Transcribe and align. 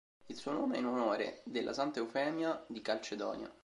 Il 0.29 0.35
suo 0.35 0.51
nome 0.51 0.77
è 0.77 0.79
in 0.79 0.87
onore 0.87 1.43
della 1.45 1.73
santa 1.73 1.99
Eufemia 1.99 2.65
di 2.67 2.81
Calcedonia. 2.81 3.53